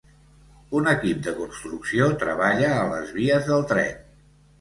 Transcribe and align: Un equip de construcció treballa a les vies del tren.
Un 0.77 0.87
equip 0.91 1.19
de 1.27 1.33
construcció 1.39 2.07
treballa 2.23 2.71
a 2.79 2.87
les 2.95 3.13
vies 3.19 3.51
del 3.51 3.63
tren. 3.73 3.93